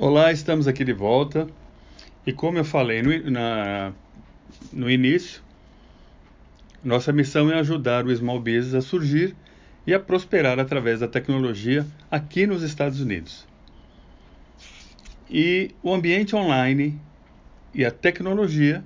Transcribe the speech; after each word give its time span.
Olá, 0.00 0.30
estamos 0.30 0.68
aqui 0.68 0.84
de 0.84 0.92
volta. 0.92 1.48
E 2.24 2.32
como 2.32 2.56
eu 2.56 2.64
falei 2.64 3.02
no, 3.02 3.30
na, 3.32 3.92
no 4.72 4.88
início, 4.88 5.42
nossa 6.84 7.12
missão 7.12 7.50
é 7.50 7.58
ajudar 7.58 8.06
o 8.06 8.16
small 8.16 8.38
business 8.38 8.74
a 8.74 8.80
surgir 8.80 9.34
e 9.84 9.92
a 9.92 9.98
prosperar 9.98 10.60
através 10.60 11.00
da 11.00 11.08
tecnologia 11.08 11.84
aqui 12.08 12.46
nos 12.46 12.62
Estados 12.62 13.00
Unidos. 13.00 13.44
E 15.28 15.74
o 15.82 15.92
ambiente 15.92 16.36
online 16.36 16.96
e 17.74 17.84
a 17.84 17.90
tecnologia, 17.90 18.84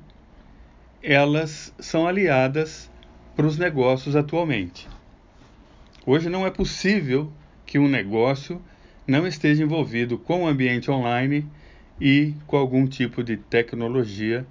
elas 1.03 1.75
são 1.79 2.07
aliadas 2.09 2.91
para 3.37 3.47
os 3.47 3.59
negócios 3.59 4.17
atualmente. 4.17 4.89
Hoje 6.07 6.31
não 6.31 6.47
é 6.47 6.51
possível 6.51 7.31
que 7.67 7.79
um 7.79 7.87
negócio 7.87 8.63
não 9.07 9.27
esteja 9.27 9.63
envolvido 9.63 10.19
com 10.19 10.45
o 10.45 10.47
ambiente 10.47 10.91
online 10.91 11.47
e 12.01 12.35
com 12.47 12.57
algum 12.57 12.87
tipo 12.87 13.23
de 13.23 13.37
tecnologia 13.37 14.47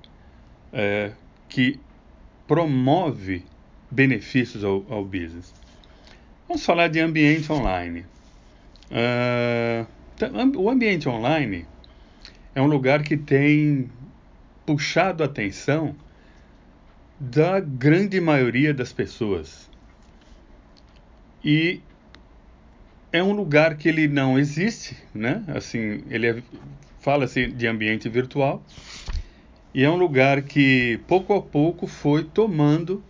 é, 0.72 1.12
que 1.50 1.80
promove 2.48 3.44
benefícios 3.90 4.64
ao, 4.64 4.86
ao, 4.90 5.04
business. 5.04 5.54
Vamos 6.48 6.66
falar 6.66 6.88
de 6.88 7.00
ambiente 7.00 7.52
online. 7.52 8.06
Uh, 8.90 9.88
o 10.58 10.70
ambiente 10.70 11.08
online 11.08 11.66
é 12.54 12.62
um 12.62 12.68
lugar 12.68 13.04
que 13.04 13.16
tem 13.16 13.90
puxado 14.66 15.24
a 15.24 15.26
atenção 15.26 15.96
da 17.20 17.60
grande 17.60 18.20
maioria 18.20 18.74
das 18.74 18.92
pessoas. 18.92 19.70
E 21.44 21.82
é 23.12 23.22
um 23.22 23.34
lugar 23.34 23.76
que 23.76 23.90
ele 23.90 24.08
não 24.08 24.40
existe, 24.40 24.96
né? 25.14 25.44
Assim, 25.48 26.04
ele 26.10 26.28
é, 26.28 26.44
fala-se 27.00 27.48
de 27.48 27.68
ambiente 27.68 28.08
virtual 28.08 28.64
e 29.74 29.84
é 29.84 29.90
um 29.90 29.98
lugar 29.98 30.42
que 30.42 31.00
pouco 31.08 31.34
a 31.34 31.42
pouco 31.42 31.88
foi 31.88 32.24
tomando, 32.24 33.04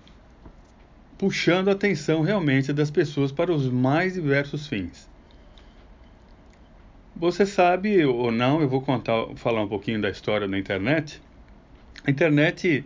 puxando 1.18 1.70
a 1.70 1.74
atenção 1.74 2.22
realmente 2.22 2.74
das 2.74 2.90
pessoas 2.90 3.32
para 3.32 3.52
os 3.52 3.70
mais 3.70 4.14
diversos 4.14 4.68
fins. 4.68 5.10
Você 7.16 7.46
sabe 7.46 8.04
ou 8.04 8.32
não? 8.32 8.62
Eu 8.62 8.70
vou 8.70 8.82
contar, 8.82 9.28
falar 9.36 9.62
um 9.62 9.68
pouquinho 9.68 10.02
da 10.02 10.10
história 10.10 10.48
da 10.48 10.58
internet. 10.58 11.22
A 12.04 12.10
internet, 12.10 12.84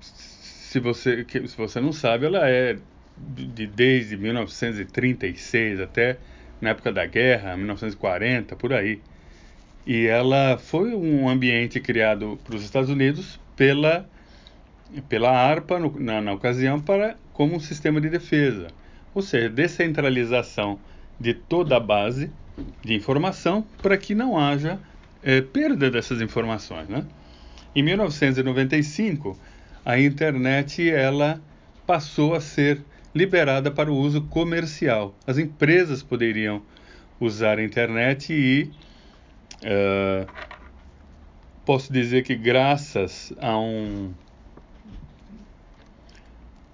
se 0.00 0.80
você, 0.80 1.26
se 1.28 1.56
você 1.56 1.80
não 1.80 1.92
sabe, 1.92 2.24
ela 2.24 2.48
é 2.48 2.78
de, 3.28 3.66
desde 3.66 4.16
1936 4.16 5.80
até 5.80 6.18
na 6.60 6.70
época 6.70 6.92
da 6.92 7.06
guerra, 7.06 7.56
1940, 7.56 8.54
por 8.56 8.72
aí. 8.72 9.00
E 9.86 10.06
ela 10.06 10.58
foi 10.58 10.94
um 10.94 11.28
ambiente 11.28 11.80
criado 11.80 12.38
para 12.44 12.54
os 12.54 12.62
Estados 12.62 12.90
Unidos 12.90 13.40
pela, 13.56 14.08
pela 15.08 15.30
ARPA, 15.30 15.78
no, 15.78 15.98
na, 15.98 16.20
na 16.20 16.32
ocasião, 16.32 16.80
para, 16.80 17.16
como 17.32 17.56
um 17.56 17.60
sistema 17.60 18.00
de 18.00 18.10
defesa. 18.10 18.68
Ou 19.14 19.22
seja, 19.22 19.48
descentralização 19.48 20.78
de 21.18 21.34
toda 21.34 21.76
a 21.76 21.80
base 21.80 22.30
de 22.82 22.94
informação 22.94 23.64
para 23.82 23.96
que 23.96 24.14
não 24.14 24.38
haja 24.38 24.78
é, 25.22 25.40
perda 25.40 25.90
dessas 25.90 26.20
informações. 26.20 26.88
Né? 26.88 27.04
Em 27.74 27.82
1995, 27.82 29.38
a 29.84 29.98
internet 29.98 30.88
ela 30.88 31.40
passou 31.86 32.34
a 32.34 32.40
ser 32.40 32.82
liberada 33.14 33.70
para 33.70 33.90
o 33.90 33.96
uso 33.96 34.22
comercial. 34.22 35.14
As 35.26 35.38
empresas 35.38 36.02
poderiam 36.02 36.62
usar 37.18 37.58
a 37.58 37.64
internet 37.64 38.32
e 38.32 38.70
uh, 39.64 40.30
posso 41.64 41.92
dizer 41.92 42.22
que 42.22 42.34
graças 42.34 43.32
a 43.38 43.58
um 43.58 44.12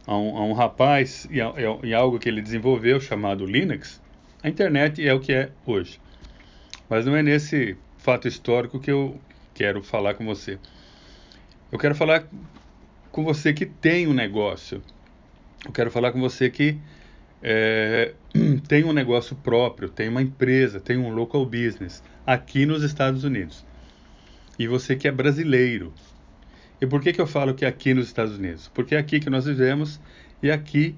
a 0.07 0.17
um, 0.17 0.37
a 0.37 0.45
um 0.45 0.53
rapaz 0.53 1.27
e, 1.31 1.41
a, 1.41 1.53
e 1.83 1.93
algo 1.93 2.19
que 2.19 2.29
ele 2.29 2.41
desenvolveu 2.41 3.01
chamado 3.01 3.45
Linux, 3.45 4.01
a 4.43 4.49
internet 4.49 5.07
é 5.07 5.13
o 5.13 5.19
que 5.19 5.33
é 5.33 5.51
hoje. 5.67 6.01
Mas 6.89 7.05
não 7.05 7.17
é 7.17 7.23
nesse 7.23 7.77
fato 7.99 8.29
histórico 8.29 8.79
que 8.79 8.91
eu 8.91 9.21
quero 9.53 9.83
falar 9.83 10.15
com 10.15 10.25
você. 10.25 10.59
Eu 11.73 11.79
quero 11.79 11.95
falar 11.97 12.25
com 13.11 13.25
você 13.25 13.53
que 13.53 13.67
tem 13.67 14.07
um 14.07 14.13
negócio, 14.13 14.81
eu 15.65 15.73
quero 15.73 15.91
falar 15.91 16.13
com 16.13 16.21
você 16.21 16.51
que 16.51 16.79
é, 17.43 18.13
tem 18.69 18.85
um 18.85 18.93
negócio 18.93 19.37
próprio, 19.37 19.89
tem 19.89 20.09
uma 20.09 20.23
empresa, 20.23 20.81
tem 20.81 20.97
um 20.97 21.11
local 21.11 21.45
business 21.45 22.03
aqui 22.27 22.67
nos 22.67 22.83
Estados 22.83 23.25
Unidos. 23.25 23.65
E 24.59 24.67
você 24.67 24.97
que 24.97 25.07
é 25.07 25.13
brasileiro. 25.13 25.93
E 26.81 26.87
por 26.87 27.01
que, 27.01 27.13
que 27.13 27.21
eu 27.21 27.27
falo 27.27 27.55
que 27.55 27.65
é 27.65 27.69
aqui 27.69 27.95
nos 27.95 28.07
Estados 28.07 28.37
Unidos? 28.37 28.71
Porque 28.75 28.95
é 28.95 28.99
aqui 28.99 29.21
que 29.21 29.31
nós 29.31 29.47
vivemos 29.47 30.01
e 30.43 30.51
é 30.51 30.53
aqui 30.53 30.95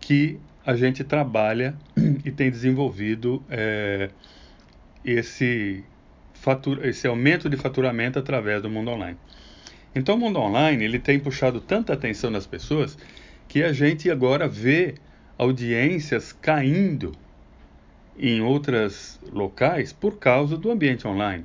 que 0.00 0.38
a 0.64 0.76
gente 0.76 1.02
trabalha 1.04 1.74
e 2.24 2.30
tem 2.30 2.50
desenvolvido 2.50 3.42
é, 3.48 4.10
esse, 5.04 5.84
fatura, 6.34 6.88
esse 6.88 7.06
aumento 7.06 7.48
de 7.48 7.56
faturamento 7.56 8.18
através 8.18 8.62
do 8.62 8.70
mundo 8.70 8.90
online. 8.90 9.18
Então, 9.94 10.14
o 10.14 10.18
mundo 10.18 10.38
online 10.38 10.84
ele 10.84 10.98
tem 10.98 11.18
puxado 11.18 11.60
tanta 11.60 11.92
atenção 11.92 12.32
das 12.32 12.46
pessoas 12.46 12.96
que 13.52 13.62
a 13.62 13.70
gente 13.70 14.10
agora 14.10 14.48
vê 14.48 14.94
audiências 15.36 16.32
caindo 16.32 17.12
em 18.18 18.40
outros 18.40 19.20
locais 19.30 19.92
por 19.92 20.18
causa 20.18 20.56
do 20.56 20.70
ambiente 20.70 21.06
online. 21.06 21.44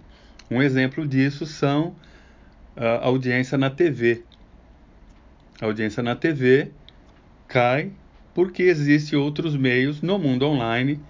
Um 0.50 0.62
exemplo 0.62 1.06
disso 1.06 1.46
são 1.46 1.94
a 2.78 3.06
audiência 3.06 3.58
na 3.58 3.70
TV. 3.70 4.24
A 5.60 5.66
audiência 5.66 6.02
na 6.02 6.16
TV 6.16 6.72
cai 7.46 7.92
porque 8.34 8.64
existem 8.64 9.20
outros 9.20 9.58
meios 9.58 10.02
no 10.02 10.18
mundo 10.18 10.48
online 10.48 11.02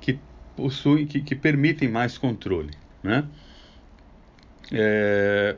que 0.00 0.20
possuem, 0.54 1.04
que, 1.04 1.20
que 1.20 1.34
permitem 1.34 1.88
mais 1.88 2.16
controle, 2.16 2.70
né? 3.02 3.26
É, 4.70 5.56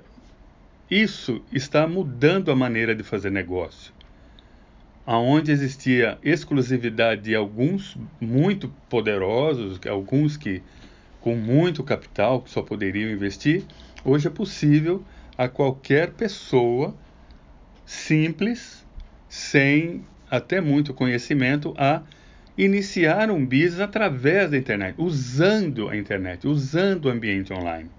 isso 0.90 1.44
está 1.52 1.86
mudando 1.86 2.50
a 2.50 2.56
maneira 2.56 2.94
de 2.94 3.02
fazer 3.02 3.30
negócio 3.30 3.94
aonde 5.06 5.52
existia 5.52 6.18
exclusividade 6.22 7.22
de 7.22 7.34
alguns 7.34 7.96
muito 8.20 8.68
poderosos, 8.88 9.78
alguns 9.86 10.36
que 10.36 10.62
com 11.20 11.36
muito 11.36 11.84
capital 11.84 12.42
que 12.42 12.50
só 12.50 12.60
poderiam 12.60 13.10
investir, 13.10 13.64
hoje 14.04 14.26
é 14.26 14.30
possível 14.30 15.04
a 15.38 15.48
qualquer 15.48 16.10
pessoa 16.10 16.94
simples, 17.84 18.84
sem 19.28 20.04
até 20.28 20.60
muito 20.60 20.92
conhecimento, 20.92 21.72
a 21.78 22.02
iniciar 22.58 23.30
um 23.30 23.44
business 23.44 23.80
através 23.80 24.50
da 24.50 24.56
internet, 24.56 24.96
usando 24.98 25.88
a 25.88 25.96
internet, 25.96 26.48
usando 26.48 27.06
o 27.06 27.10
ambiente 27.10 27.52
online. 27.52 27.90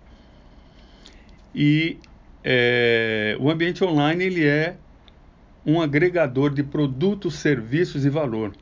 E 1.56 1.98
é, 2.44 3.38
o 3.40 3.50
ambiente 3.50 3.84
online 3.84 4.24
ele 4.26 4.46
é 4.46 4.76
um 5.68 5.82
agregador 5.82 6.54
de 6.54 6.64
produtos, 6.64 7.36
serviços 7.36 8.06
e 8.06 8.10
valor. 8.10 8.54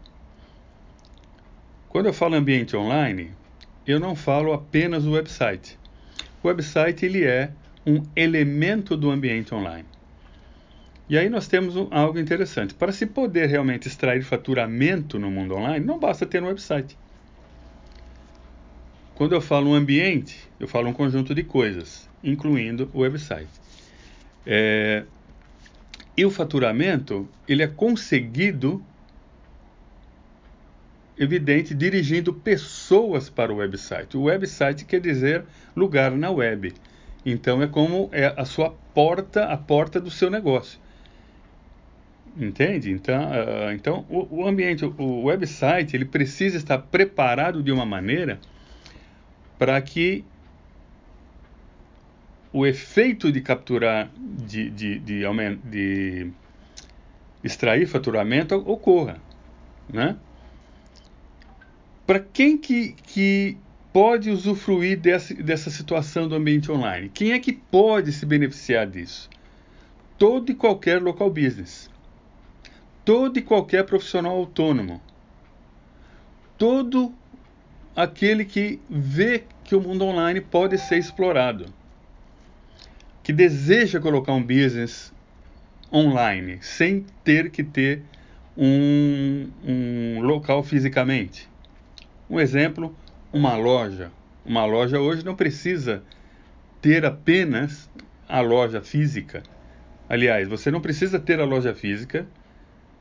Quando 1.88 2.08
eu 2.08 2.14
falo 2.14 2.34
ambiente 2.34 2.76
online, 2.76 3.32
eu 3.86 4.00
não 4.00 4.16
falo 4.16 4.52
apenas 4.52 5.04
do 5.04 5.12
website. 5.12 5.78
O 6.42 6.48
website 6.48 7.06
ele 7.06 7.24
é 7.24 7.52
um 7.86 8.02
elemento 8.16 8.98
do 8.98 9.12
ambiente 9.12 9.54
online. 9.54 9.86
E 11.08 11.16
aí 11.16 11.30
nós 11.30 11.48
temos 11.48 11.76
um, 11.76 11.88
algo 11.92 12.18
interessante. 12.18 12.74
Para 12.74 12.92
se 12.92 13.06
poder 13.06 13.48
realmente 13.48 13.88
extrair 13.88 14.24
faturamento 14.24 15.20
no 15.20 15.30
mundo 15.30 15.54
online, 15.54 15.86
não 15.86 16.00
basta 16.00 16.26
ter 16.26 16.42
um 16.42 16.48
website. 16.48 16.98
Quando 19.14 19.36
eu 19.36 19.42
falo 19.42 19.70
um 19.70 19.76
ambiente, 19.76 20.50
eu 20.60 20.68
falo 20.68 20.90
um 20.90 20.94
conjunto 20.94 21.36
de 21.36 21.44
coisas, 21.44 22.10
incluindo 22.24 22.90
o 22.92 23.02
website. 23.02 23.48
É, 24.44 25.06
e 26.18 26.26
o 26.26 26.32
faturamento, 26.32 27.28
ele 27.48 27.62
é 27.62 27.68
conseguido, 27.68 28.82
evidente, 31.18 31.74
dirigindo 31.74 32.34
pessoas 32.34 33.30
para 33.30 33.52
o 33.52 33.58
website. 33.58 34.16
O 34.16 34.24
website 34.24 34.86
quer 34.86 35.02
dizer 35.02 35.44
lugar 35.76 36.12
na 36.12 36.32
web. 36.32 36.74
Então 37.26 37.62
é 37.62 37.68
como 37.68 38.10
é 38.12 38.34
a 38.38 38.46
sua 38.46 38.74
porta, 38.94 39.46
a 39.46 39.58
porta 39.58 40.00
do 40.00 40.12
seu 40.12 40.30
negócio. 40.30 40.80
Entende? 42.38 42.92
Então, 42.92 43.32
uh, 43.32 43.72
então 43.74 44.06
o, 44.10 44.42
o 44.42 44.48
ambiente, 44.48 44.86
o 44.86 45.24
website, 45.24 45.96
ele 45.96 46.06
precisa 46.06 46.58
estar 46.58 46.78
preparado 46.78 47.64
de 47.64 47.72
uma 47.72 47.86
maneira 47.86 48.40
para 49.58 49.82
que 49.82 50.24
o 52.56 52.66
efeito 52.66 53.34
de 53.34 53.42
capturar, 53.42 54.10
de, 54.16 54.70
de, 54.70 54.98
de, 55.00 55.24
de 55.66 56.32
extrair 57.44 57.86
faturamento 57.86 58.56
ocorra. 58.56 59.18
Né? 59.90 60.16
Para 62.08 62.22
quem 62.22 62.58
que, 62.58 62.94
que 62.94 63.58
pode 63.92 64.32
usufruir 64.32 64.98
dessa, 64.98 65.34
dessa 65.34 65.70
situação 65.70 66.30
do 66.30 66.36
ambiente 66.36 66.72
online? 66.72 67.10
Quem 67.14 67.34
é 67.34 67.40
que 67.40 67.52
pode 67.52 68.14
se 68.14 68.26
beneficiar 68.26 68.88
disso? 68.88 69.30
Todo 70.18 70.50
e 70.50 70.56
qualquer 70.56 71.02
local 71.02 71.30
business. 71.30 71.92
Todo 73.04 73.38
e 73.38 73.42
qualquer 73.42 73.84
profissional 73.84 74.34
autônomo. 74.34 75.02
Todo 76.58 77.14
aquele 77.94 78.46
que 78.46 78.80
vê 78.90 79.44
que 79.66 79.76
o 79.76 79.82
mundo 79.82 80.06
online 80.06 80.40
pode 80.40 80.78
ser 80.78 81.00
explorado. 81.00 81.66
Que 83.26 83.34
deseja 83.34 84.00
colocar 84.00 84.34
um 84.34 84.44
business 84.44 85.12
online 85.92 86.60
sem 86.62 87.08
ter 87.24 87.50
que 87.50 87.64
ter 87.64 88.04
um, 88.56 89.50
um 89.68 90.22
local 90.22 90.62
fisicamente. 90.62 91.50
Um 92.30 92.40
exemplo, 92.40 92.96
uma 93.34 93.56
loja. 93.56 94.12
Uma 94.46 94.64
loja 94.64 95.00
hoje 95.00 95.26
não 95.26 95.36
precisa 95.36 96.04
ter 96.80 97.04
apenas 97.04 97.90
a 98.30 98.42
loja 98.42 98.80
física. 98.80 99.42
Aliás, 100.08 100.48
você 100.48 100.70
não 100.70 100.80
precisa 100.80 101.20
ter 101.20 101.40
a 101.40 101.46
loja 101.46 101.74
física 101.74 102.28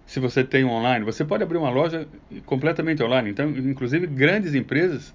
se 0.06 0.18
você 0.20 0.42
tem 0.42 0.64
online. 0.64 1.04
Você 1.04 1.22
pode 1.22 1.42
abrir 1.42 1.58
uma 1.58 1.68
loja 1.68 2.08
completamente 2.46 3.02
online. 3.02 3.28
Então, 3.28 3.50
inclusive 3.50 4.06
grandes 4.06 4.54
empresas, 4.54 5.14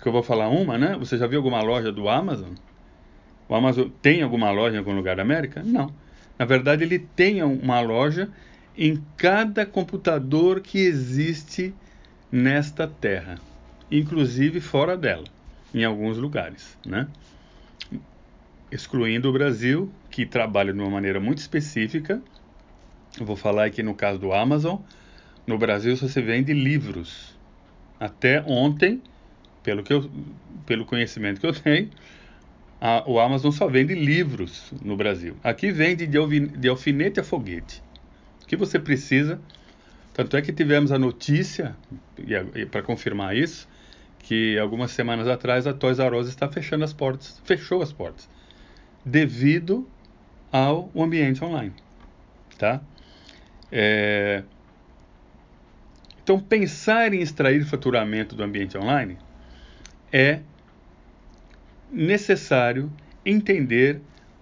que 0.00 0.08
eu 0.08 0.12
vou 0.12 0.22
falar 0.22 0.48
uma, 0.48 0.78
né? 0.78 0.96
Você 0.98 1.18
já 1.18 1.26
viu 1.26 1.38
alguma 1.38 1.60
loja 1.60 1.92
do 1.92 2.08
Amazon? 2.08 2.54
O 3.48 3.54
Amazon 3.54 3.88
tem 4.02 4.22
alguma 4.22 4.50
loja 4.50 4.76
em 4.76 4.78
algum 4.78 4.94
lugar 4.94 5.16
da 5.16 5.22
América? 5.22 5.62
Não. 5.64 5.92
Na 6.38 6.44
verdade, 6.44 6.84
ele 6.84 6.98
tem 6.98 7.42
uma 7.42 7.80
loja 7.80 8.28
em 8.76 9.02
cada 9.16 9.66
computador 9.66 10.60
que 10.60 10.78
existe 10.78 11.74
nesta 12.30 12.86
terra, 12.86 13.36
inclusive 13.90 14.60
fora 14.60 14.96
dela, 14.96 15.24
em 15.74 15.82
alguns 15.84 16.18
lugares, 16.18 16.76
né? 16.86 17.08
Excluindo 18.70 19.30
o 19.30 19.32
Brasil, 19.32 19.90
que 20.10 20.26
trabalha 20.26 20.72
de 20.72 20.78
uma 20.78 20.90
maneira 20.90 21.18
muito 21.18 21.38
específica. 21.38 22.22
Eu 23.18 23.26
vou 23.26 23.34
falar 23.34 23.64
aqui 23.64 23.82
no 23.82 23.94
caso 23.94 24.18
do 24.18 24.32
Amazon. 24.32 24.78
No 25.46 25.58
Brasil 25.58 25.96
só 25.96 26.06
se 26.06 26.20
vende 26.20 26.52
livros. 26.52 27.34
Até 27.98 28.42
ontem, 28.46 29.02
pelo, 29.62 29.82
que 29.82 29.92
eu, 29.92 30.08
pelo 30.66 30.84
conhecimento 30.84 31.40
que 31.40 31.46
eu 31.46 31.52
tenho, 31.52 31.90
a, 32.80 33.02
o 33.06 33.18
Amazon 33.18 33.50
só 33.50 33.66
vende 33.66 33.94
livros 33.94 34.72
no 34.82 34.96
Brasil. 34.96 35.36
Aqui 35.42 35.70
vende 35.70 36.06
de, 36.06 36.68
alfinete 36.68 37.20
a 37.20 37.24
foguete. 37.24 37.82
O 38.42 38.46
que 38.46 38.56
você 38.56 38.78
precisa. 38.78 39.40
Tanto 40.14 40.36
é 40.36 40.42
que 40.42 40.52
tivemos 40.52 40.90
a 40.90 40.98
notícia, 40.98 41.76
e, 42.18 42.34
e 42.60 42.66
para 42.66 42.82
confirmar 42.82 43.36
isso, 43.36 43.68
que 44.18 44.58
algumas 44.58 44.90
semanas 44.90 45.28
atrás 45.28 45.66
a 45.66 45.72
Toys 45.72 45.98
R 45.98 46.16
Us 46.16 46.28
está 46.28 46.48
fechando 46.48 46.84
as 46.84 46.92
portas, 46.92 47.40
fechou 47.44 47.80
as 47.82 47.92
portas, 47.92 48.28
devido 49.04 49.88
ao 50.50 50.90
ambiente 50.96 51.44
online, 51.44 51.72
tá? 52.58 52.80
É... 53.70 54.42
Então 56.22 56.40
pensar 56.40 57.14
em 57.14 57.20
extrair 57.20 57.64
faturamento 57.64 58.34
do 58.34 58.42
ambiente 58.42 58.76
online 58.76 59.16
é 60.12 60.40
necessário 61.90 62.92
entender 63.24 64.00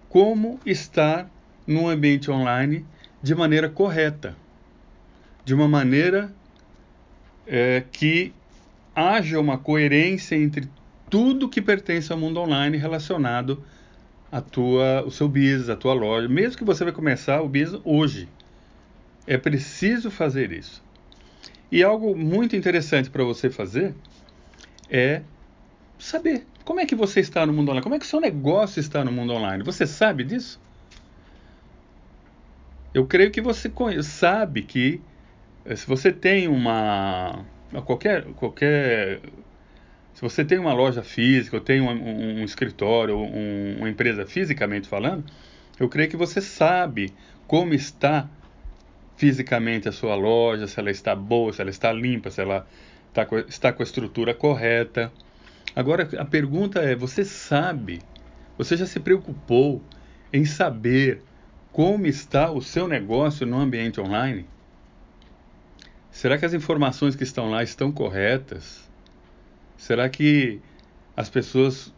como 0.08 0.60
estar 0.64 1.30
no 1.66 1.88
ambiente 1.88 2.30
online 2.30 2.86
de 3.22 3.34
maneira 3.34 3.68
correta, 3.68 4.36
de 5.44 5.54
uma 5.54 5.66
maneira 5.66 6.32
é, 7.46 7.82
que 7.90 8.32
haja 8.94 9.38
uma 9.38 9.58
coerência 9.58 10.36
entre 10.36 10.68
tudo 11.10 11.48
que 11.48 11.60
pertence 11.60 12.12
ao 12.12 12.18
mundo 12.18 12.40
online 12.40 12.76
relacionado 12.76 13.62
a 14.30 14.40
tua, 14.40 15.04
o 15.06 15.10
seu 15.10 15.28
business, 15.28 15.68
a 15.68 15.76
tua 15.76 15.94
loja, 15.94 16.28
mesmo 16.28 16.58
que 16.58 16.64
você 16.64 16.84
vai 16.84 16.92
começar 16.92 17.40
o 17.42 17.48
business 17.48 17.80
hoje. 17.84 18.28
É 19.26 19.36
preciso 19.36 20.10
fazer 20.10 20.52
isso. 20.52 20.82
E 21.70 21.82
algo 21.82 22.16
muito 22.16 22.54
interessante 22.54 23.10
para 23.10 23.24
você 23.24 23.50
fazer 23.50 23.94
é 24.88 25.22
saber 25.98 26.46
como 26.66 26.80
é 26.80 26.84
que 26.84 26.96
você 26.96 27.20
está 27.20 27.46
no 27.46 27.52
mundo 27.52 27.68
online? 27.68 27.82
Como 27.82 27.94
é 27.94 27.98
que 27.98 28.04
o 28.04 28.08
seu 28.08 28.20
negócio 28.20 28.80
está 28.80 29.04
no 29.04 29.12
mundo 29.12 29.32
online? 29.32 29.62
Você 29.62 29.86
sabe 29.86 30.24
disso? 30.24 30.60
Eu 32.92 33.06
creio 33.06 33.30
que 33.30 33.40
você 33.40 33.70
sabe 34.02 34.62
que 34.62 35.00
eh, 35.64 35.76
se 35.76 35.86
você 35.86 36.12
tem 36.12 36.48
uma 36.48 37.44
qualquer 37.84 38.24
qualquer 38.34 39.20
se 40.12 40.20
você 40.20 40.44
tem 40.44 40.58
uma 40.58 40.72
loja 40.72 41.04
física, 41.04 41.56
ou 41.56 41.62
tem 41.62 41.80
um, 41.80 41.88
um, 41.88 42.40
um 42.40 42.44
escritório, 42.44 43.16
um, 43.16 43.76
uma 43.78 43.88
empresa 43.88 44.26
fisicamente 44.26 44.88
falando, 44.88 45.24
eu 45.78 45.88
creio 45.88 46.10
que 46.10 46.16
você 46.16 46.40
sabe 46.40 47.12
como 47.46 47.74
está 47.74 48.28
fisicamente 49.16 49.88
a 49.88 49.92
sua 49.92 50.16
loja, 50.16 50.66
se 50.66 50.80
ela 50.80 50.90
está 50.90 51.14
boa, 51.14 51.52
se 51.52 51.60
ela 51.60 51.70
está 51.70 51.92
limpa, 51.92 52.28
se 52.28 52.40
ela 52.40 52.66
está 53.08 53.24
está 53.46 53.72
com 53.72 53.82
a 53.82 53.84
estrutura 53.84 54.34
correta. 54.34 55.12
Agora 55.76 56.08
a 56.18 56.24
pergunta 56.24 56.80
é: 56.80 56.96
você 56.96 57.22
sabe, 57.22 58.00
você 58.56 58.78
já 58.78 58.86
se 58.86 58.98
preocupou 58.98 59.82
em 60.32 60.46
saber 60.46 61.22
como 61.70 62.06
está 62.06 62.50
o 62.50 62.62
seu 62.62 62.88
negócio 62.88 63.46
no 63.46 63.58
ambiente 63.58 64.00
online? 64.00 64.46
Será 66.10 66.38
que 66.38 66.46
as 66.46 66.54
informações 66.54 67.14
que 67.14 67.24
estão 67.24 67.50
lá 67.50 67.62
estão 67.62 67.92
corretas? 67.92 68.90
Será 69.76 70.08
que 70.08 70.62
as 71.14 71.28
pessoas 71.28 71.92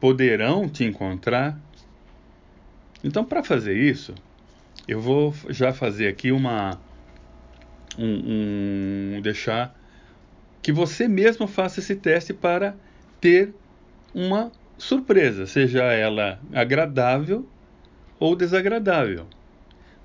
poderão 0.00 0.68
te 0.68 0.82
encontrar? 0.82 1.56
Então, 3.04 3.24
para 3.24 3.44
fazer 3.44 3.76
isso, 3.76 4.12
eu 4.88 5.00
vou 5.00 5.32
já 5.48 5.72
fazer 5.72 6.08
aqui 6.08 6.32
uma 6.32 6.80
um, 7.96 9.14
um 9.16 9.20
deixar 9.22 9.77
que 10.62 10.72
você 10.72 11.08
mesmo 11.08 11.46
faça 11.46 11.80
esse 11.80 11.96
teste 11.96 12.32
para 12.32 12.74
ter 13.20 13.54
uma 14.14 14.50
surpresa, 14.76 15.46
seja 15.46 15.84
ela 15.84 16.40
agradável 16.52 17.46
ou 18.18 18.34
desagradável. 18.34 19.26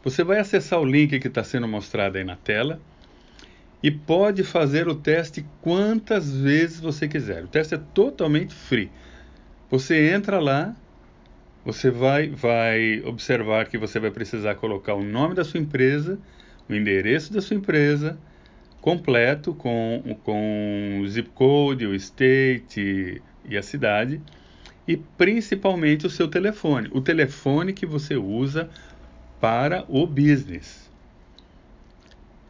Você 0.04 0.24
vai 0.24 0.40
acessar 0.40 0.80
o 0.80 0.86
link 0.86 1.20
que 1.20 1.28
está 1.28 1.44
sendo 1.44 1.68
mostrado 1.68 2.18
aí 2.18 2.24
na 2.24 2.36
tela 2.36 2.80
e 3.82 3.92
pode 3.92 4.44
fazer 4.44 4.88
o 4.88 4.96
teste 4.96 5.46
quantas 5.62 6.36
vezes 6.36 6.80
você 6.80 7.08
quiser. 7.08 7.44
O 7.44 7.48
teste 7.48 7.76
é 7.76 7.80
totalmente 7.94 8.54
free. 8.54 8.92
Você 9.70 10.10
entra 10.10 10.40
lá, 10.40 10.76
você 11.66 11.90
vai, 11.90 12.30
vai 12.30 13.02
observar 13.06 13.68
que 13.68 13.78
você 13.78 14.00
vai 14.00 14.12
precisar 14.12 14.56
colocar 14.56 14.94
o 14.94 15.04
nome 15.04 15.36
da 15.36 15.44
sua 15.44 15.60
empresa, 15.60 16.20
o 16.70 16.74
endereço 16.74 17.32
da 17.34 17.42
sua 17.42 17.58
empresa, 17.58 18.18
completo 18.84 19.54
com, 19.54 20.18
com 20.26 21.00
o 21.02 21.08
zip 21.08 21.30
code, 21.30 21.88
o 21.88 21.96
state 21.96 23.22
e 23.46 23.58
a 23.58 23.64
cidade 23.64 24.22
e 24.86 24.98
principalmente 24.98 26.06
o 26.06 26.10
seu 26.10 26.28
telefone, 26.28 26.90
o 26.92 27.00
telefone 27.00 27.72
que 27.72 27.86
você 27.86 28.18
usa 28.18 28.70
para 29.40 29.86
o 29.88 30.06
business. 30.06 30.92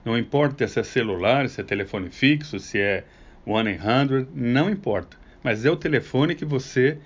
Não 0.04 0.18
importa 0.18 0.68
se 0.68 0.80
é 0.80 0.84
celular, 0.84 1.48
se 1.50 1.62
é 1.62 1.64
telefone 1.64 2.10
fixo, 2.10 2.58
se 2.60 2.80
é 2.80 3.04
1-800, 3.46 4.28
não 4.34 4.72
importa. 4.72 5.16
Mas 5.44 5.66
é 5.66 5.70
o 5.70 5.78
telefone 5.78 6.34
que 6.34 6.46
você 6.46 6.98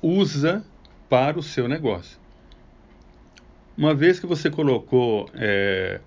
usa 0.00 0.64
para 1.08 1.36
o 1.36 1.42
seu 1.42 1.66
negócio. 1.66 2.20
Uma 3.76 3.96
vez 3.96 4.20
que 4.20 4.26
você 4.26 4.48
colocou 4.48 5.28
é, 5.34 6.00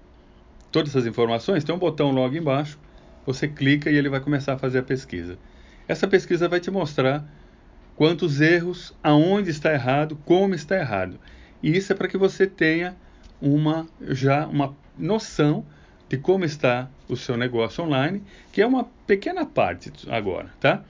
todas 0.74 0.90
essas 0.90 1.06
informações, 1.06 1.64
tem 1.64 1.74
um 1.74 1.78
botão 1.78 2.12
logo 2.12 2.36
embaixo, 2.36 2.80
você 3.26 3.48
clica 3.48 3.90
e 3.90 3.96
ele 3.96 4.10
vai 4.10 4.20
começar 4.20 4.54
a 4.54 4.58
fazer 4.58 4.80
a 4.80 4.84
pesquisa. 4.84 5.38
Essa 5.88 6.08
pesquisa 6.08 6.50
vai 6.50 6.60
te 6.60 6.72
mostrar 6.72 7.24
quantos 7.96 8.42
erros, 8.42 8.94
aonde 9.02 9.52
está 9.52 9.72
errado, 9.72 10.18
como 10.26 10.56
está 10.56 10.76
errado. 10.76 11.20
E 11.62 11.78
isso 11.78 11.94
é 11.94 11.96
para 11.96 12.08
que 12.08 12.18
você 12.18 12.48
tenha 12.48 12.98
uma 13.40 13.86
já 14.02 14.48
uma 14.48 14.76
noção 14.98 15.64
de 16.10 16.18
como 16.18 16.44
está 16.44 16.90
o 17.08 17.16
seu 17.16 17.38
negócio 17.38 17.84
online, 17.84 18.24
que 18.52 18.62
é 18.62 18.66
uma 18.66 18.86
pequena 19.06 19.46
parte 19.46 19.92
agora, 20.10 20.50
tá? 20.60 20.84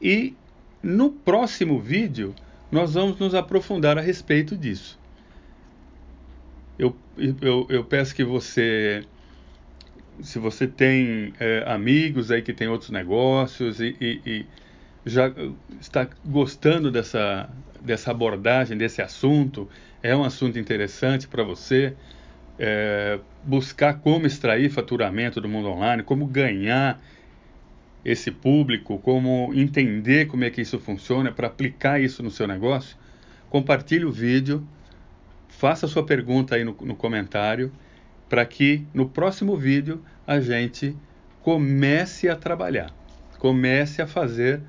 E 0.00 0.34
no 0.82 1.10
próximo 1.10 1.78
vídeo 1.78 2.34
nós 2.72 2.94
vamos 2.94 3.18
nos 3.18 3.34
aprofundar 3.34 3.98
a 3.98 4.00
respeito 4.00 4.56
disso 4.56 4.99
eu, 7.40 7.66
eu 7.68 7.84
peço 7.84 8.14
que 8.14 8.24
você, 8.24 9.04
se 10.22 10.38
você 10.38 10.66
tem 10.66 11.32
é, 11.38 11.64
amigos 11.66 12.30
aí 12.30 12.42
que 12.42 12.52
tem 12.52 12.68
outros 12.68 12.90
negócios 12.90 13.80
e, 13.80 13.96
e, 14.00 14.20
e, 14.26 14.46
já 15.04 15.32
está 15.80 16.08
gostando 16.24 16.90
dessa, 16.90 17.48
dessa 17.80 18.10
abordagem, 18.10 18.76
desse 18.76 19.02
assunto, 19.02 19.68
é 20.02 20.14
um 20.16 20.24
assunto 20.24 20.58
interessante 20.58 21.28
para 21.28 21.42
você, 21.42 21.94
é, 22.58 23.18
buscar 23.42 24.00
como 24.00 24.26
extrair 24.26 24.70
faturamento 24.70 25.40
do 25.40 25.48
mundo 25.48 25.68
online, 25.68 26.02
como 26.02 26.26
ganhar 26.26 27.00
esse 28.04 28.30
público, 28.30 28.98
como 28.98 29.52
entender 29.54 30.26
como 30.26 30.44
é 30.44 30.50
que 30.50 30.60
isso 30.60 30.78
funciona, 30.78 31.32
para 31.32 31.46
aplicar 31.46 32.00
isso 32.00 32.22
no 32.22 32.30
seu 32.30 32.46
negócio, 32.46 32.96
compartilhe 33.48 34.04
o 34.04 34.12
vídeo, 34.12 34.66
faça 35.60 35.86
sua 35.86 36.02
pergunta 36.02 36.54
aí 36.54 36.64
no, 36.64 36.74
no 36.80 36.96
comentário, 36.96 37.70
para 38.30 38.46
que 38.46 38.86
no 38.94 39.06
próximo 39.06 39.58
vídeo 39.58 40.02
a 40.26 40.40
gente 40.40 40.96
comece 41.42 42.30
a 42.30 42.34
trabalhar, 42.34 42.90
comece 43.38 44.00
a 44.00 44.06
fazer 44.06 44.62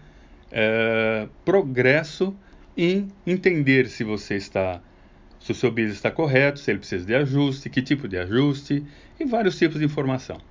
é, 0.52 1.30
progresso 1.46 2.36
em 2.76 3.08
entender 3.26 3.88
se 3.88 4.04
você 4.04 4.36
está, 4.36 4.82
se 5.40 5.54
o 5.54 5.56
seu 5.56 5.72
business 5.72 5.94
está 5.96 6.12
correto, 6.12 6.60
se 6.60 6.70
ele 6.70 6.80
precisa 6.80 7.06
de 7.06 7.16
ajuste, 7.16 7.70
que 7.70 7.82
tipo 7.82 8.06
de 8.06 8.18
ajuste 8.18 8.84
e 9.18 9.24
vários 9.24 9.58
tipos 9.58 9.80
de 9.80 9.86
informação. 9.86 10.42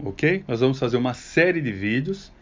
Ok? 0.00 0.42
Nós 0.48 0.58
vamos 0.58 0.80
fazer 0.80 0.96
uma 0.96 1.14
série 1.14 1.60
de 1.60 1.70
vídeos 1.70 2.32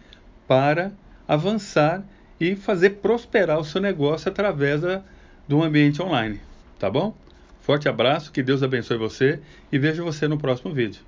para 0.48 0.92
avançar 1.28 2.02
e 2.40 2.56
fazer 2.56 2.90
prosperar 3.02 3.58
o 3.58 3.64
seu 3.64 3.82
negócio 3.82 4.30
através 4.30 4.80
da, 4.80 5.02
de 5.46 5.54
um 5.54 5.62
ambiente 5.62 6.00
online. 6.00 6.45
Tá 6.78 6.90
bom? 6.90 7.16
Forte 7.60 7.88
abraço, 7.88 8.30
que 8.30 8.42
Deus 8.42 8.62
abençoe 8.62 8.96
você 8.96 9.40
e 9.72 9.78
vejo 9.78 10.04
você 10.04 10.28
no 10.28 10.38
próximo 10.38 10.72
vídeo. 10.72 11.02